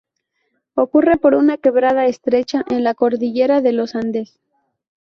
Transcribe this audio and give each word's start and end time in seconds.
Escurre 0.77 1.17
por 1.17 1.35
una 1.35 1.57
quebrada 1.59 2.07
estrecha 2.07 2.65
en 2.71 2.83
la 2.83 2.95
cordillera 2.95 3.61
de 3.61 3.71
los 3.71 3.93
Andes. 3.93 4.39